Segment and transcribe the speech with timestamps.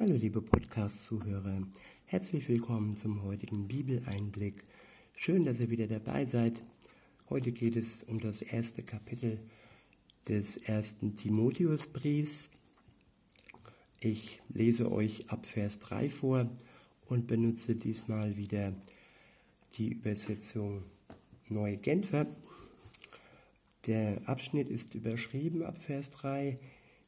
[0.00, 1.66] Hallo liebe Podcast-Zuhörer,
[2.04, 4.62] herzlich willkommen zum heutigen Bibeleinblick.
[5.16, 6.62] Schön, dass ihr wieder dabei seid.
[7.28, 9.40] Heute geht es um das erste Kapitel
[10.28, 12.48] des ersten Timotheusbriefs.
[13.98, 16.48] Ich lese euch ab Vers 3 vor
[17.06, 18.74] und benutze diesmal wieder
[19.78, 20.84] die Übersetzung
[21.48, 22.28] Neue Genfer.
[23.86, 26.60] Der Abschnitt ist überschrieben ab Vers 3,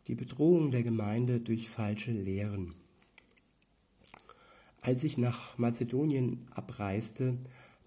[0.06, 2.74] die Bedrohung der Gemeinde durch falsche Lehren.
[4.80, 7.36] Als ich nach Mazedonien abreiste,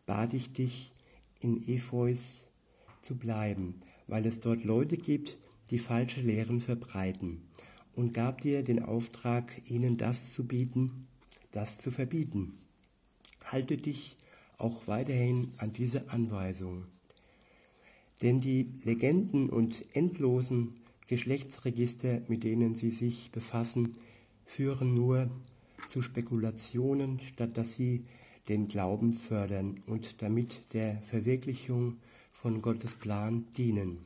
[0.05, 0.91] bat ich dich,
[1.40, 2.45] in Epheus
[3.02, 5.38] zu bleiben, weil es dort Leute gibt,
[5.71, 7.41] die falsche Lehren verbreiten,
[7.95, 11.07] und gab dir den Auftrag, ihnen das zu bieten,
[11.52, 12.57] das zu verbieten.
[13.43, 14.18] Halte dich
[14.57, 16.85] auch weiterhin an diese Anweisung.
[18.21, 20.76] Denn die Legenden und endlosen
[21.07, 23.95] Geschlechtsregister, mit denen sie sich befassen,
[24.45, 25.29] führen nur
[25.89, 28.03] zu Spekulationen, statt dass sie
[28.48, 31.98] den Glauben fördern und damit der Verwirklichung
[32.32, 33.99] von Gottes Plan dienen.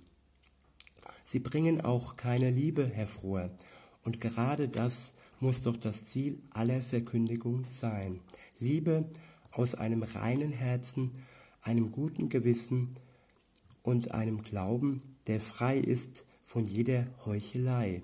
[1.25, 3.49] Sie bringen auch keine Liebe hervor,
[4.03, 8.21] und gerade das muss doch das Ziel aller Verkündigung sein.
[8.59, 9.09] Liebe
[9.51, 11.11] aus einem reinen Herzen,
[11.61, 12.95] einem guten Gewissen
[13.83, 18.01] und einem Glauben, der frei ist von jeder Heuchelei.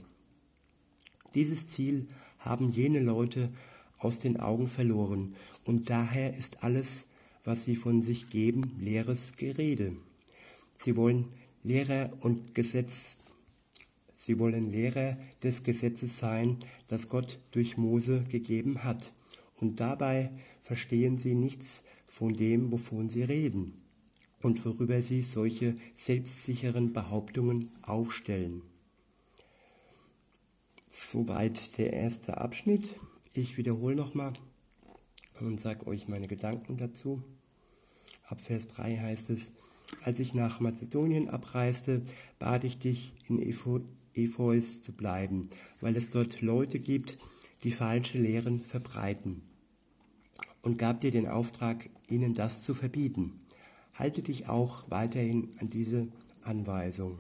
[1.34, 2.08] Dieses Ziel
[2.40, 3.50] haben jene Leute
[3.98, 7.06] aus den Augen verloren, und daher ist alles,
[7.46, 9.96] was sie von sich geben, leeres Gerede.
[10.78, 11.30] Sie wollen
[11.64, 13.16] Lehrer und Gesetz,
[14.18, 16.58] sie wollen Lehrer des Gesetzes sein,
[16.90, 19.14] das Gott durch Mose gegeben hat,
[19.62, 23.83] und dabei verstehen sie nichts von dem, wovon sie reden
[24.44, 28.62] und worüber sie solche selbstsicheren Behauptungen aufstellen.
[30.90, 32.96] Soweit der erste Abschnitt.
[33.34, 34.34] Ich wiederhole nochmal
[35.40, 37.24] und sage euch meine Gedanken dazu.
[38.28, 39.52] Ab Vers 3 heißt es,
[40.04, 42.04] als ich nach Mazedonien abreiste,
[42.38, 45.50] bat ich dich, in Epheus zu bleiben,
[45.82, 47.18] weil es dort Leute gibt,
[47.64, 49.42] die falsche Lehren verbreiten,
[50.62, 53.40] und gab dir den Auftrag, ihnen das zu verbieten.
[53.94, 56.08] Halte dich auch weiterhin an diese
[56.44, 57.20] Anweisung.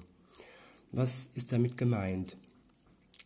[0.91, 2.37] Was ist damit gemeint?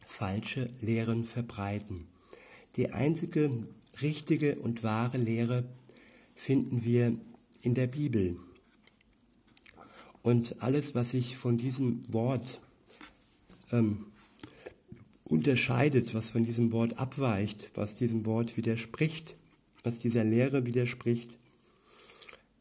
[0.05, 2.07] Falsche Lehren verbreiten.
[2.75, 3.51] Die einzige
[4.01, 5.63] richtige und wahre Lehre
[6.35, 7.17] finden wir
[7.61, 8.37] in der Bibel.
[10.21, 12.61] Und alles, was sich von diesem Wort
[13.71, 14.07] ähm,
[15.23, 19.35] unterscheidet, was von diesem Wort abweicht, was diesem Wort widerspricht,
[19.83, 21.29] was dieser Lehre widerspricht,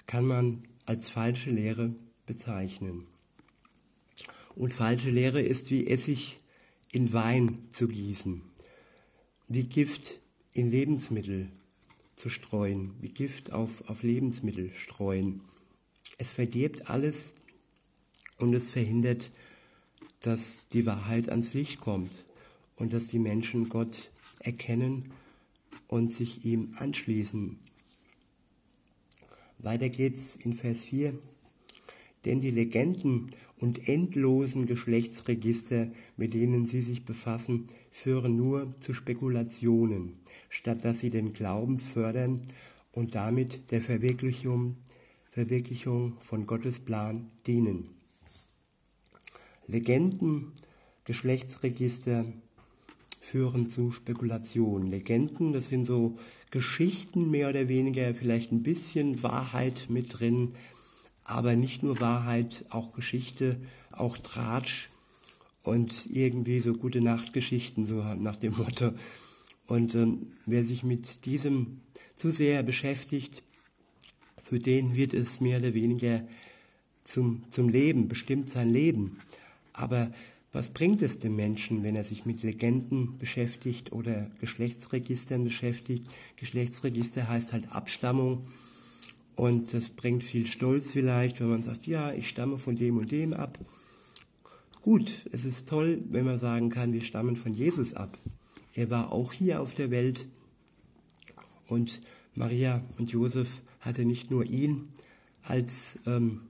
[0.06, 1.94] kann man als falsche Lehre
[2.26, 3.06] bezeichnen.
[4.54, 6.38] Und falsche Lehre ist wie Essig
[6.90, 8.42] in Wein zu gießen
[9.48, 10.18] wie Gift
[10.54, 11.48] in Lebensmittel
[12.16, 15.40] zu streuen, wie Gift auf, auf Lebensmittel streuen.
[16.18, 17.34] Es verdirbt alles
[18.38, 19.30] und es verhindert,
[20.20, 22.24] dass die Wahrheit ans Licht kommt
[22.74, 24.10] und dass die Menschen Gott
[24.40, 25.12] erkennen
[25.86, 27.58] und sich ihm anschließen.
[29.58, 31.18] Weiter geht's in Vers 4.
[32.24, 40.18] Denn die Legenden und endlosen Geschlechtsregister, mit denen sie sich befassen, führen nur zu Spekulationen,
[40.48, 42.42] statt dass sie den Glauben fördern
[42.92, 44.76] und damit der Verwirklichung,
[45.30, 47.86] Verwirklichung von Gottes Plan dienen.
[49.66, 50.52] Legenden,
[51.04, 52.26] Geschlechtsregister
[53.26, 54.88] führen zu Spekulationen.
[54.88, 56.16] Legenden, das sind so
[56.50, 60.54] Geschichten mehr oder weniger, vielleicht ein bisschen Wahrheit mit drin,
[61.24, 63.58] aber nicht nur Wahrheit, auch Geschichte,
[63.90, 64.90] auch Tratsch
[65.64, 68.92] und irgendwie so gute Nachtgeschichten, so nach dem Motto.
[69.66, 71.80] Und ähm, wer sich mit diesem
[72.16, 73.42] zu sehr beschäftigt,
[74.40, 76.22] für den wird es mehr oder weniger
[77.02, 79.18] zum, zum Leben, bestimmt sein Leben.
[79.72, 80.12] Aber
[80.56, 86.06] was bringt es dem Menschen, wenn er sich mit Legenden beschäftigt oder Geschlechtsregistern beschäftigt?
[86.36, 88.46] Geschlechtsregister heißt halt Abstammung
[89.34, 93.12] und das bringt viel Stolz vielleicht, wenn man sagt, ja, ich stamme von dem und
[93.12, 93.58] dem ab.
[94.80, 98.16] Gut, es ist toll, wenn man sagen kann, wir stammen von Jesus ab.
[98.72, 100.26] Er war auch hier auf der Welt
[101.68, 102.00] und
[102.34, 104.88] Maria und Josef hatte nicht nur ihn
[105.42, 106.40] als, ähm,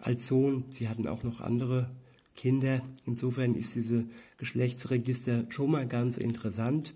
[0.00, 1.88] als Sohn, sie hatten auch noch andere
[2.36, 2.82] Kinder.
[3.06, 4.06] Insofern ist diese
[4.38, 6.94] Geschlechtsregister schon mal ganz interessant,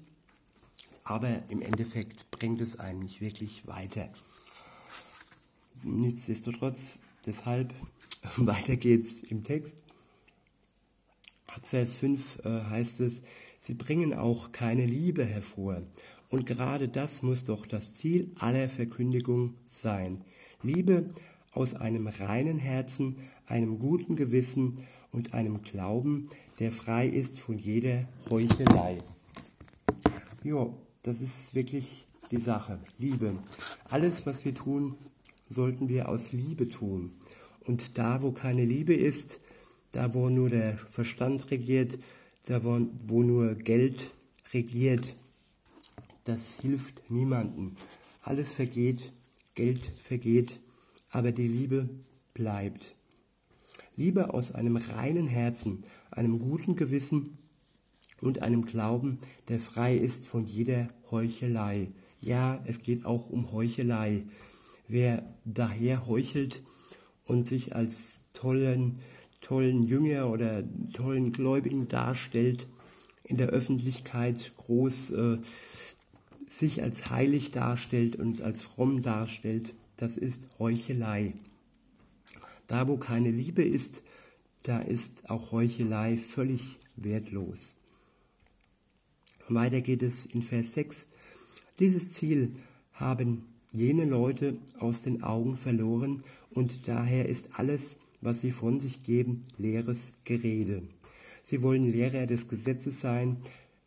[1.04, 4.08] aber im Endeffekt bringt es einen nicht wirklich weiter.
[5.82, 7.72] Nichtsdestotrotz, deshalb,
[8.36, 9.76] weiter geht's im Text.
[11.46, 13.22] Ab Vers 5 äh, heißt es,
[13.60, 15.82] Sie bringen auch keine Liebe hervor.
[16.28, 20.22] Und gerade das muss doch das Ziel aller Verkündigung sein.
[20.62, 21.10] Liebe
[21.52, 23.16] aus einem reinen Herzen,
[23.48, 24.74] einem guten Gewissen
[25.10, 26.28] und einem Glauben,
[26.60, 28.98] der frei ist von jeder Heuchelei.
[30.44, 30.68] Ja,
[31.02, 32.78] das ist wirklich die Sache.
[32.98, 33.38] Liebe.
[33.84, 34.94] Alles, was wir tun,
[35.48, 37.12] sollten wir aus Liebe tun.
[37.64, 39.40] Und da, wo keine Liebe ist,
[39.92, 41.98] da, wo nur der Verstand regiert,
[42.44, 44.10] da, wo, wo nur Geld
[44.52, 45.16] regiert,
[46.24, 47.76] das hilft niemandem.
[48.22, 49.12] Alles vergeht,
[49.54, 50.60] Geld vergeht,
[51.10, 51.88] aber die Liebe
[52.34, 52.94] bleibt.
[53.98, 57.36] Liebe aus einem reinen Herzen, einem guten Gewissen
[58.20, 59.18] und einem Glauben,
[59.48, 61.88] der frei ist von jeder Heuchelei.
[62.20, 64.22] Ja, es geht auch um Heuchelei.
[64.86, 66.62] Wer daher heuchelt
[67.24, 69.00] und sich als tollen,
[69.40, 70.62] tollen Jünger oder
[70.92, 72.68] tollen Gläubigen darstellt,
[73.24, 75.38] in der Öffentlichkeit groß äh,
[76.48, 81.34] sich als heilig darstellt und als fromm darstellt, das ist Heuchelei.
[82.68, 84.02] Da, wo keine Liebe ist,
[84.62, 87.74] da ist auch Heuchelei völlig wertlos.
[89.48, 91.06] Weiter geht es in Vers 6.
[91.78, 92.52] Dieses Ziel
[92.92, 99.02] haben jene Leute aus den Augen verloren und daher ist alles, was sie von sich
[99.02, 100.82] geben, leeres Gerede.
[101.42, 103.38] Sie wollen Lehrer des Gesetzes sein,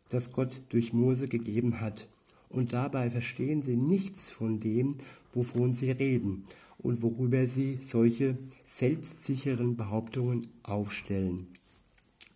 [0.08, 2.08] das Gott durch Mose gegeben hat,
[2.48, 4.96] und dabei verstehen sie nichts von dem,
[5.32, 6.44] wovon sie reden
[6.78, 8.36] und worüber sie solche
[8.66, 11.46] selbstsicheren Behauptungen aufstellen.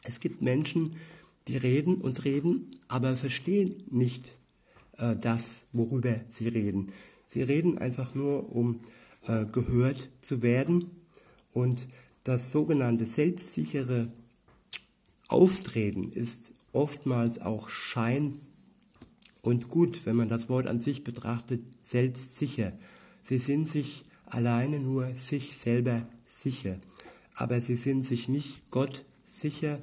[0.04, 0.96] Es gibt Menschen,
[1.48, 4.36] die reden und reden, aber verstehen nicht
[4.98, 6.92] äh, das, worüber sie reden.
[7.26, 8.80] Sie reden einfach nur, um
[9.26, 10.90] äh, gehört zu werden.
[11.52, 11.86] Und
[12.24, 14.08] das sogenannte selbstsichere
[15.28, 18.40] Auftreten ist oftmals auch Schein
[19.46, 22.72] und gut, wenn man das Wort an sich betrachtet, selbstsicher.
[23.22, 26.80] Sie sind sich alleine nur sich selber sicher,
[27.34, 29.80] aber sie sind sich nicht Gott sicher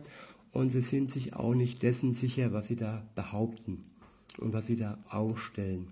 [0.52, 3.84] und sie sind sich auch nicht dessen sicher, was sie da behaupten
[4.38, 5.88] und was sie da ausstellen.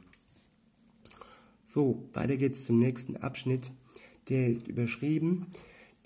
[1.65, 3.71] So, weiter geht's zum nächsten Abschnitt.
[4.27, 5.47] Der ist überschrieben,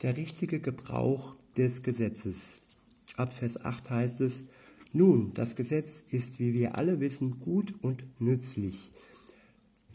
[0.04, 2.62] der richtige Gebrauch des Gesetzes.
[3.16, 4.44] Ab Vers 8 heißt es,
[4.96, 8.92] nun, das Gesetz ist, wie wir alle wissen, gut und nützlich,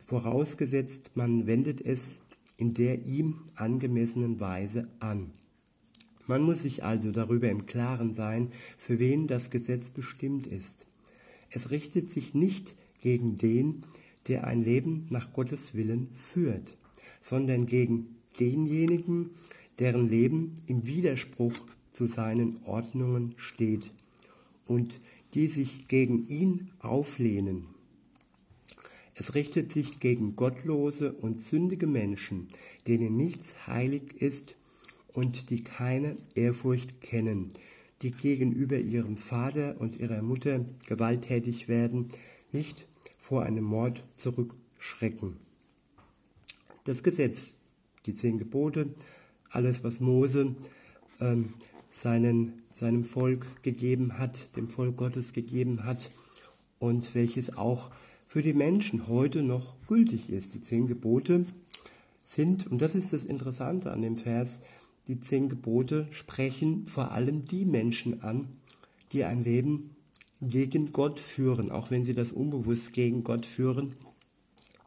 [0.05, 2.21] vorausgesetzt man wendet es
[2.59, 5.31] in der ihm angemessenen Weise an.
[6.27, 10.87] Man muss sich also darüber im Klaren sein, für wen das Gesetz bestimmt ist.
[11.49, 13.81] Es richtet sich nicht gegen den,
[14.29, 16.77] der ein Leben nach Gottes Willen führt,
[17.23, 19.31] sondern gegen denjenigen,
[19.79, 21.57] deren Leben im Widerspruch
[21.91, 23.91] zu seinen Ordnungen steht
[24.71, 25.01] und
[25.35, 27.67] die sich gegen ihn auflehnen.
[29.15, 32.49] Es richtet sich gegen gottlose und sündige Menschen,
[32.87, 34.55] denen nichts heilig ist
[35.09, 37.51] und die keine Ehrfurcht kennen,
[38.03, 42.09] die gegenüber ihrem Vater und ihrer Mutter gewalttätig werden,
[42.53, 42.87] nicht
[43.19, 45.37] vor einem Mord zurückschrecken.
[46.85, 47.55] Das Gesetz,
[48.07, 48.95] die zehn Gebote,
[49.51, 50.55] alles, was Mose
[51.19, 51.55] ähm,
[51.91, 56.11] seinen, seinem Volk gegeben hat, dem Volk Gottes gegeben hat
[56.79, 57.91] und welches auch
[58.27, 60.55] für die Menschen heute noch gültig ist.
[60.55, 61.45] Die zehn Gebote
[62.25, 64.61] sind, und das ist das Interessante an dem Vers,
[65.09, 68.49] die zehn Gebote sprechen vor allem die Menschen an,
[69.13, 69.91] die ein Leben
[70.41, 73.95] gegen Gott führen, auch wenn sie das unbewusst gegen Gott führen.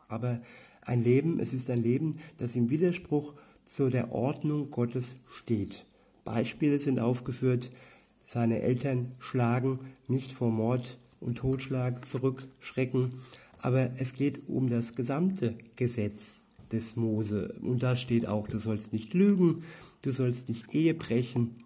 [0.07, 0.41] Aber
[0.81, 5.85] ein Leben, es ist ein Leben, das im Widerspruch zu der Ordnung Gottes steht.
[6.23, 7.71] Beispiele sind aufgeführt,
[8.23, 13.13] seine Eltern schlagen, nicht vor Mord und Totschlag zurückschrecken,
[13.59, 17.53] aber es geht um das gesamte Gesetz des Mose.
[17.61, 19.63] Und da steht auch, du sollst nicht lügen,
[20.01, 21.63] du sollst nicht Ehe brechen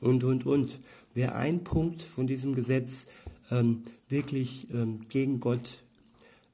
[0.00, 0.78] und, und, und.
[1.14, 3.06] Wer ein Punkt von diesem Gesetz
[3.50, 5.82] ähm, wirklich ähm, gegen Gott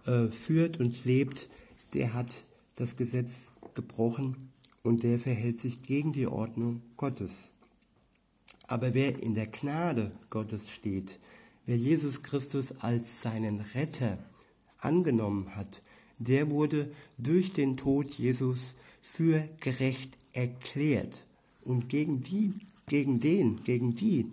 [0.07, 1.49] äh, führt und lebt,
[1.93, 2.45] der hat
[2.77, 4.54] das Gesetz gebrochen
[4.85, 7.53] und der verhält sich gegen die Ordnung Gottes.
[8.69, 11.19] Aber wer in der Gnade Gottes steht,
[11.67, 14.19] wer Jesus Christus als seinen Retter
[14.79, 15.83] angenommen hat,
[16.19, 21.27] der wurde durch den Tod Jesus für gerecht erklärt.
[21.65, 22.53] Und gegen die,
[22.87, 24.31] gegen den, gegen die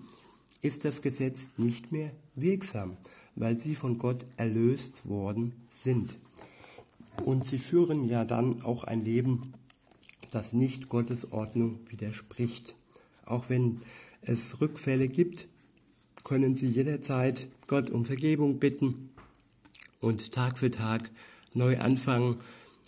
[0.61, 2.97] ist das Gesetz nicht mehr wirksam,
[3.35, 6.17] weil sie von Gott erlöst worden sind.
[7.23, 9.53] Und sie führen ja dann auch ein Leben,
[10.31, 12.73] das nicht Gottes Ordnung widerspricht.
[13.25, 13.81] Auch wenn
[14.21, 15.47] es Rückfälle gibt,
[16.23, 19.11] können Sie jederzeit Gott um Vergebung bitten
[19.99, 21.11] und Tag für Tag
[21.53, 22.37] neu anfangen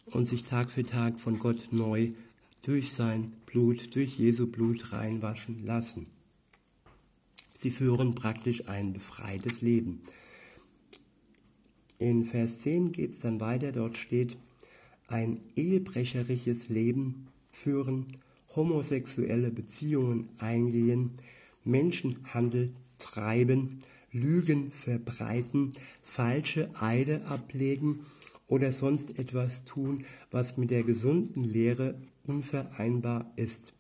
[0.06, 2.12] und sich Tag für Tag von Gott neu
[2.64, 6.08] durch sein Blut, durch Jesu Blut reinwaschen lassen.
[7.56, 10.02] Sie führen praktisch ein befreites Leben.
[11.98, 14.38] In Vers 10 geht es dann weiter, dort steht,
[15.08, 18.08] ein ehebrecherisches Leben führen,
[18.56, 21.12] homosexuelle Beziehungen eingehen,
[21.64, 23.80] Menschenhandel treiben,
[24.12, 28.02] Lügen verbreiten, falsche Eide ablegen
[28.48, 31.96] oder sonst etwas tun, was mit der gesunden Lehre
[32.26, 33.74] unvereinbar ist.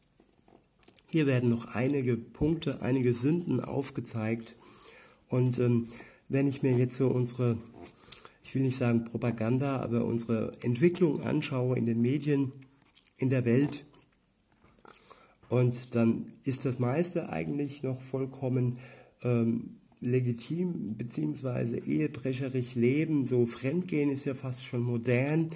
[1.07, 4.55] Hier werden noch einige Punkte, einige Sünden aufgezeigt.
[5.29, 5.87] Und ähm,
[6.29, 7.57] wenn ich mir jetzt so unsere,
[8.43, 12.51] ich will nicht sagen Propaganda, aber unsere Entwicklung anschaue in den Medien,
[13.23, 13.85] in der Welt,
[15.53, 18.79] und dann ist das meiste eigentlich noch vollkommen
[19.21, 25.51] ähm, legitim, beziehungsweise ehebrecherisch leben, so Fremdgehen ist ja fast schon modern,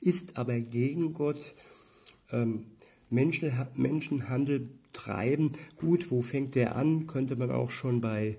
[0.00, 1.56] ist aber gegen Gott.
[2.30, 2.66] Ähm,
[3.08, 8.38] Menschen, Menschenhandel treiben, gut, wo fängt der an, könnte man auch schon bei,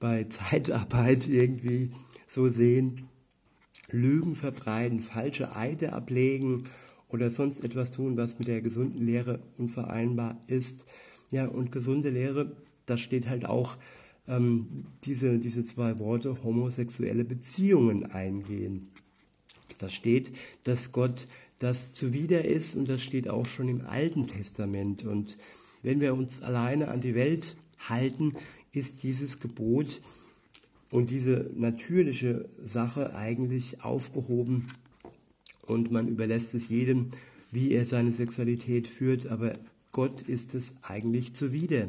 [0.00, 1.92] bei Zeitarbeit irgendwie
[2.26, 3.08] so sehen.
[3.92, 6.64] Lügen verbreiten, falsche Eide ablegen
[7.08, 10.84] oder sonst etwas tun, was mit der gesunden Lehre unvereinbar ist.
[11.30, 13.76] Ja, und gesunde Lehre, da steht halt auch
[14.26, 18.88] ähm, diese, diese zwei Worte homosexuelle Beziehungen eingehen.
[19.78, 20.32] Da steht,
[20.64, 25.04] dass Gott das zuwider ist und das steht auch schon im Alten Testament.
[25.04, 25.36] Und
[25.82, 27.56] wenn wir uns alleine an die Welt
[27.88, 28.34] halten,
[28.72, 30.00] ist dieses Gebot
[30.90, 34.68] und diese natürliche Sache eigentlich aufgehoben
[35.68, 37.08] und man überlässt es jedem,
[37.50, 39.54] wie er seine Sexualität führt, aber
[39.92, 41.88] Gott ist es eigentlich zuwider,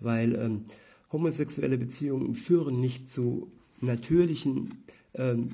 [0.00, 0.64] weil ähm,
[1.10, 5.50] homosexuelle Beziehungen führen nicht zu natürlichen, ähm,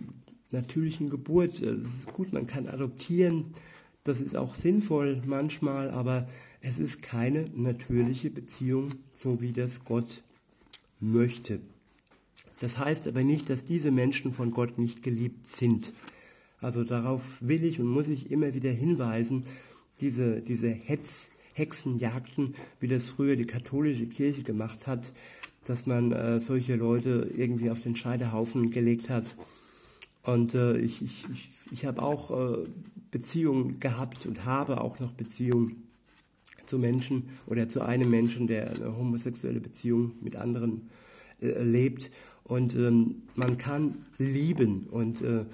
[0.50, 1.60] natürlichen Geburt.
[1.60, 3.46] Ist gut, man kann adoptieren,
[4.04, 6.26] das ist auch sinnvoll manchmal, aber
[6.60, 10.22] es ist keine natürliche Beziehung, so wie das Gott
[10.98, 11.60] möchte.
[12.58, 15.92] Das heißt aber nicht, dass diese Menschen von Gott nicht geliebt sind.
[16.60, 19.44] Also darauf will ich und muss ich immer wieder hinweisen,
[20.00, 25.12] diese, diese Hetz, Hexenjagden, wie das früher die katholische Kirche gemacht hat,
[25.64, 29.36] dass man äh, solche Leute irgendwie auf den Scheidehaufen gelegt hat.
[30.22, 32.66] Und äh, ich, ich, ich, ich habe auch äh,
[33.10, 35.88] Beziehungen gehabt und habe auch noch Beziehungen
[36.64, 40.88] zu Menschen oder zu einem Menschen, der eine homosexuelle Beziehung mit anderen
[41.40, 42.10] äh, lebt.
[42.44, 45.44] Und ähm, man kann lieben und äh,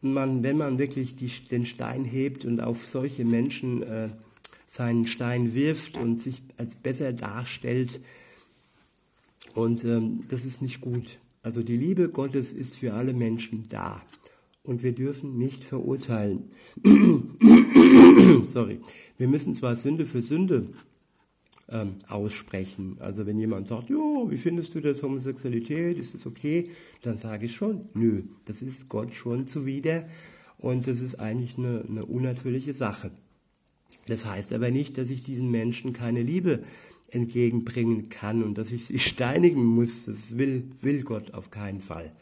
[0.00, 4.08] man, wenn man wirklich die, den Stein hebt und auf solche Menschen äh,
[4.66, 8.00] seinen Stein wirft und sich als besser darstellt,
[9.54, 11.18] und ähm, das ist nicht gut.
[11.42, 14.02] Also die Liebe Gottes ist für alle Menschen da
[14.62, 16.50] und wir dürfen nicht verurteilen.
[18.48, 18.80] Sorry.
[19.16, 20.68] Wir müssen zwar Sünde für Sünde
[21.70, 22.96] ähm, aussprechen.
[23.00, 26.70] Also wenn jemand sagt, jo, wie findest du das Homosexualität, ist es okay?
[27.02, 30.06] Dann sage ich schon, nö, das ist Gott schon zuwider
[30.58, 33.10] und das ist eigentlich eine, eine unnatürliche Sache.
[34.06, 36.62] Das heißt aber nicht, dass ich diesen Menschen keine Liebe
[37.10, 40.04] entgegenbringen kann und dass ich sie steinigen muss.
[40.06, 42.12] Das will, will Gott auf keinen Fall.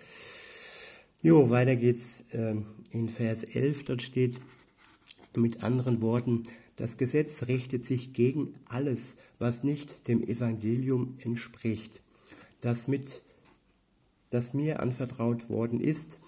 [1.23, 2.57] Jo, weiter geht's äh,
[2.91, 4.37] in Vers 11, dort steht
[5.35, 6.45] mit anderen Worten,
[6.76, 12.00] das Gesetz richtet sich gegen alles, was nicht dem Evangelium entspricht,
[12.61, 13.23] das, mit,
[14.30, 16.18] das mir anvertraut worden ist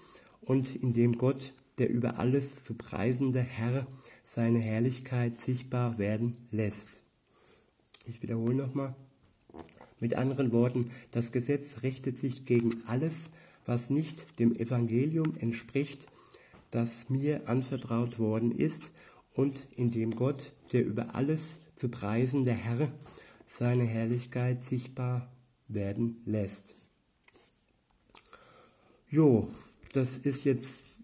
[0.41, 3.87] und in dem Gott, der über alles zu preisende Herr,
[4.23, 6.89] seine Herrlichkeit sichtbar werden lässt.
[8.05, 8.95] Ich wiederhole nochmal.
[9.99, 13.29] Mit anderen Worten, das Gesetz richtet sich gegen alles,
[13.65, 16.07] was nicht dem Evangelium entspricht,
[16.71, 18.83] das mir anvertraut worden ist
[19.33, 22.89] und in dem Gott, der über alles zu preisen der Herr,
[23.45, 25.31] seine Herrlichkeit sichtbar
[25.67, 26.75] werden lässt.
[29.09, 29.49] Jo,
[29.93, 30.99] das ist jetzt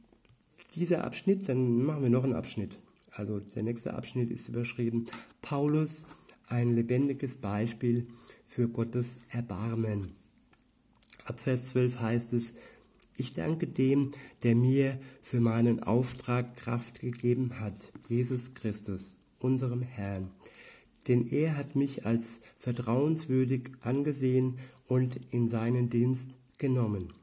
[0.76, 2.78] dieser Abschnitt, dann machen wir noch einen Abschnitt.
[3.12, 5.06] Also der nächste Abschnitt ist überschrieben
[5.42, 6.06] Paulus,
[6.48, 8.08] ein lebendiges Beispiel
[8.46, 10.12] für Gottes Erbarmen.
[11.24, 12.54] Ab Vers 12 heißt es,
[13.18, 14.12] ich danke dem,
[14.44, 20.32] der mir für meinen Auftrag Kraft gegeben hat, Jesus Christus, unserem Herrn.
[21.08, 24.58] Denn er hat mich als vertrauenswürdig angesehen
[24.88, 27.14] und in seinen Dienst genommen.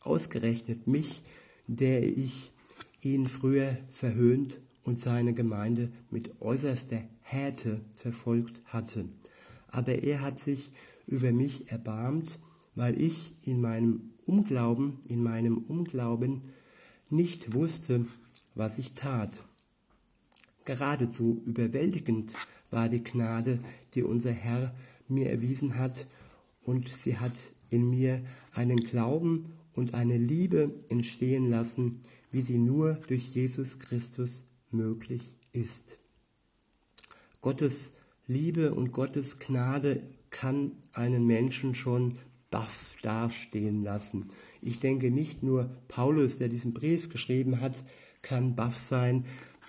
[0.00, 1.22] Ausgerechnet mich,
[1.66, 2.52] der ich
[3.00, 9.06] ihn früher verhöhnt und seine Gemeinde mit äußerster Härte verfolgt hatte.
[9.68, 10.70] Aber er hat sich
[11.06, 12.38] über mich erbarmt
[12.74, 16.42] weil ich in meinem Unglauben, in meinem Unglauben
[17.10, 18.06] nicht wusste,
[18.54, 19.44] was ich tat.
[20.64, 22.32] Geradezu überwältigend
[22.70, 23.58] war die Gnade,
[23.94, 24.74] die unser Herr
[25.08, 26.06] mir erwiesen hat,
[26.64, 27.32] und sie hat
[27.70, 32.00] in mir einen Glauben und eine Liebe entstehen lassen,
[32.30, 35.98] wie sie nur durch Jesus Christus möglich ist.
[37.40, 37.90] Gottes
[38.26, 42.16] Liebe und Gottes Gnade kann einen Menschen schon
[42.52, 44.28] baff dastehen lassen.
[44.60, 47.82] Ich denke nicht nur Paulus, der diesen Brief geschrieben hat,
[48.22, 49.24] kann baff sein,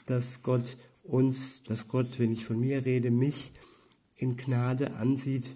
[0.05, 3.51] dass Gott uns, dass Gott, wenn ich von mir rede, mich
[4.17, 5.55] in Gnade ansieht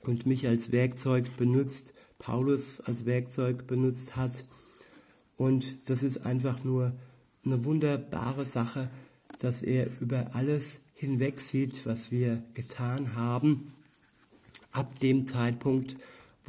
[0.00, 4.44] und mich als Werkzeug benutzt, Paulus als Werkzeug benutzt hat.
[5.36, 6.92] Und das ist einfach nur
[7.44, 8.90] eine wunderbare Sache,
[9.38, 13.72] dass er über alles hinweg sieht, was wir getan haben,
[14.72, 15.96] ab dem Zeitpunkt,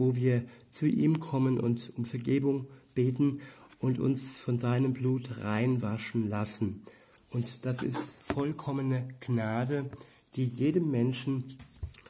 [0.01, 2.65] wo wir zu ihm kommen und um Vergebung
[2.95, 3.39] beten
[3.77, 6.81] und uns von seinem Blut reinwaschen lassen.
[7.29, 9.91] Und das ist vollkommene Gnade,
[10.35, 11.43] die jedem Menschen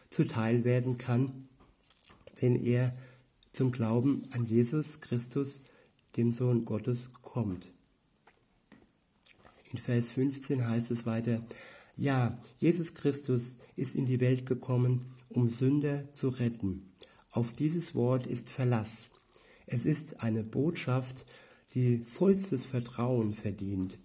[0.09, 1.49] zuteil werden kann,
[2.39, 2.95] wenn er
[3.51, 5.61] zum Glauben an Jesus Christus,
[6.15, 7.71] dem Sohn Gottes, kommt.
[9.69, 11.43] In Vers 15 heißt es weiter,
[11.97, 16.90] ja, Jesus Christus ist in die Welt gekommen, um Sünder zu retten.
[17.31, 19.09] Auf dieses Wort ist Verlass.
[19.65, 21.25] Es ist eine Botschaft,
[21.73, 23.97] die vollstes Vertrauen verdient.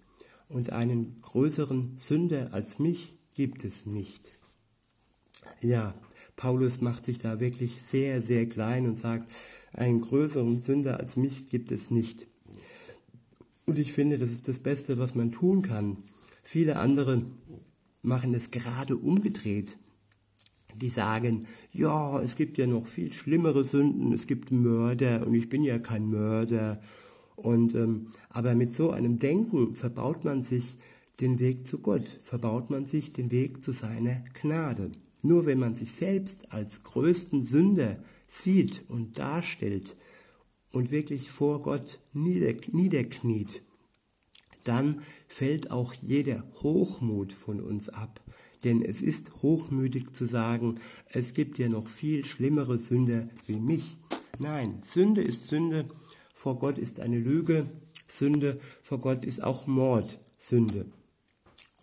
[0.49, 4.23] Und einen größeren Sünder als mich gibt es nicht.
[5.61, 5.95] Ja,
[6.37, 9.33] Paulus macht sich da wirklich sehr, sehr klein und sagt,
[9.73, 12.27] einen größeren Sünder als mich gibt es nicht.
[13.67, 15.97] Und ich finde, das ist das Beste, was man tun kann.
[16.45, 17.25] Viele andere
[18.03, 19.77] machen es gerade umgedreht.
[20.77, 25.49] Die sagen, ja, es gibt ja noch viel schlimmere Sünden, es gibt Mörder und ich
[25.49, 26.81] bin ja kein Mörder.
[27.37, 30.77] Und ähm, aber mit so einem Denken verbaut man sich
[31.21, 34.91] den Weg zu Gott, verbaut man sich den Weg zu seiner Gnade.
[35.23, 37.99] Nur wenn man sich selbst als größten Sünder
[38.29, 39.97] sieht und darstellt
[40.73, 43.63] und wirklich vor Gott niederkniet,
[44.65, 48.21] dann fällt auch jeder Hochmut von uns ab.
[48.67, 50.81] Denn es ist hochmütig zu sagen,
[51.13, 53.97] es gibt ja noch viel schlimmere Sünder wie mich.
[54.41, 55.89] Nein, Sünde ist Sünde,
[56.35, 57.69] vor Gott ist eine Lüge,
[58.09, 60.87] Sünde, vor Gott ist auch Mord, Sünde.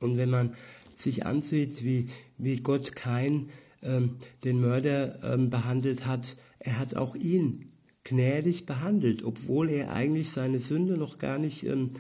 [0.02, 0.56] Und wenn man
[0.98, 3.48] sich ansieht, wie, wie Gott Kain
[3.82, 7.67] ähm, den Mörder ähm, behandelt hat, er hat auch ihn
[8.04, 11.91] gnädig behandelt, obwohl er eigentlich seine Sünde noch gar nicht ähm,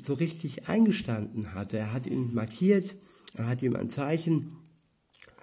[0.00, 1.76] so richtig eingestanden hatte.
[1.76, 2.96] Er hat ihn markiert,
[3.34, 4.56] er hat ihm ein Zeichen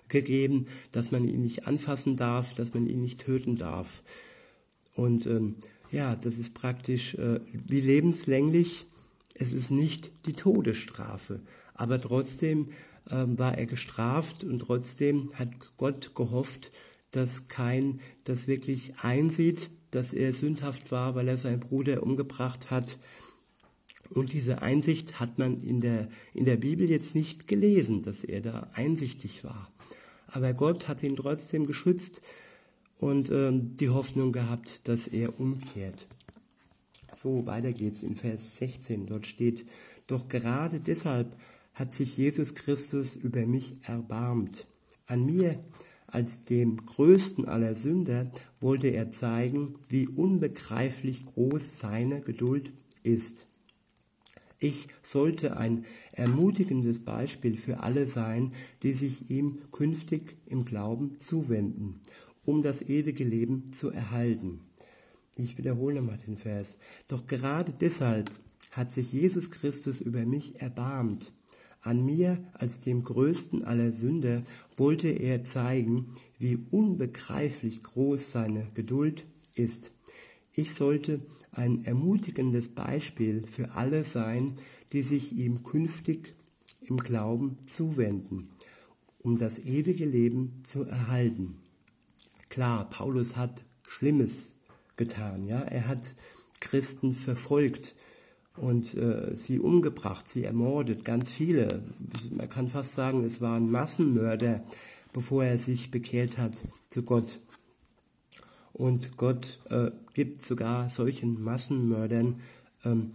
[0.09, 4.03] gegeben, dass man ihn nicht anfassen darf, dass man ihn nicht töten darf.
[4.93, 5.55] Und ähm,
[5.91, 8.85] ja, das ist praktisch äh, wie lebenslänglich.
[9.33, 11.41] Es ist nicht die Todesstrafe,
[11.73, 12.69] aber trotzdem
[13.09, 16.71] äh, war er gestraft und trotzdem hat Gott gehofft,
[17.11, 22.97] dass kein das wirklich einsieht, dass er sündhaft war, weil er seinen Bruder umgebracht hat
[24.09, 28.41] und diese Einsicht hat man in der, in der Bibel jetzt nicht gelesen, dass er
[28.41, 29.69] da einsichtig war.
[30.27, 32.21] Aber Gott hat ihn trotzdem geschützt
[32.99, 36.07] und ähm, die Hoffnung gehabt, dass er umkehrt.
[37.15, 39.07] So, weiter geht's in Vers 16.
[39.07, 39.65] Dort steht,
[40.07, 41.35] doch gerade deshalb
[41.73, 44.67] hat sich Jesus Christus über mich erbarmt.
[45.07, 45.63] An mir,
[46.07, 52.71] als dem größten aller Sünder, wollte er zeigen, wie unbegreiflich groß seine Geduld
[53.03, 53.45] ist.
[54.59, 61.99] Ich sollte ein ermutigendes Beispiel für alle sein, die sich ihm künftig im Glauben zuwenden,
[62.45, 64.61] um das ewige Leben zu erhalten.
[65.35, 66.77] Ich wiederhole mal den Vers.
[67.07, 68.31] Doch gerade deshalb
[68.71, 71.33] hat sich Jesus Christus über mich erbarmt.
[71.81, 74.43] An mir als dem größten aller Sünder
[74.77, 76.07] wollte er zeigen,
[76.39, 79.91] wie unbegreiflich groß seine Geduld ist.
[80.57, 81.19] Ich sollte
[81.51, 84.57] ein ermutigendes Beispiel für alle sein,
[84.93, 86.33] die sich ihm künftig
[86.79, 88.49] im Glauben zuwenden,
[89.19, 91.57] um das ewige Leben zu erhalten.
[92.47, 94.53] Klar, Paulus hat Schlimmes
[94.95, 96.15] getan, ja, er hat
[96.61, 97.93] Christen verfolgt
[98.55, 101.83] und äh, sie umgebracht, sie ermordet, ganz viele.
[102.31, 104.63] Man kann fast sagen, es waren Massenmörder,
[105.11, 106.53] bevor er sich bekehrt hat
[106.89, 107.39] zu Gott.
[108.75, 112.41] Und Gott äh, gibt sogar solchen Massenmördern
[112.83, 113.13] ähm,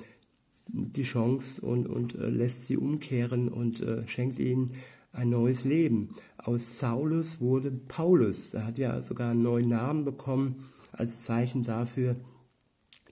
[0.66, 4.72] die Chance und, und äh, lässt sie umkehren und äh, schenkt ihnen
[5.12, 6.14] ein neues Leben.
[6.38, 8.54] Aus Saulus wurde Paulus.
[8.54, 12.16] Er hat ja sogar einen neuen Namen bekommen als Zeichen dafür,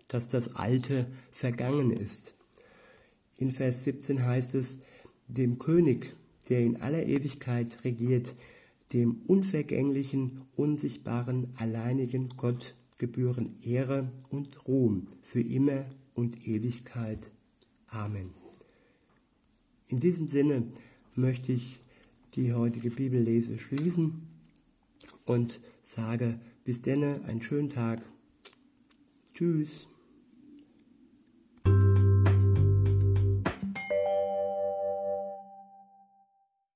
[0.07, 2.33] dass das Alte vergangen ist.
[3.37, 4.79] In Vers 17 heißt es,
[5.27, 6.15] dem König,
[6.49, 8.35] der in aller Ewigkeit regiert,
[8.93, 17.31] dem unvergänglichen, unsichtbaren, alleinigen Gott gebühren Ehre und Ruhm für immer und Ewigkeit.
[17.89, 18.31] Amen.
[19.89, 20.65] In diesem Sinne
[21.15, 21.81] möchte ich
[22.35, 24.23] die heutige Bibellese schließen
[25.25, 28.07] und sage bis denne einen schönen Tag.
[29.35, 29.89] Tschüss.